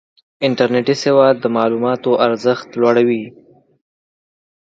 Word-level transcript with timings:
انټرنېټي 0.47 0.95
سواد 1.03 1.35
د 1.39 1.45
معلوماتو 1.57 2.11
ارزښت 2.27 2.67
لوړوي. 2.81 3.23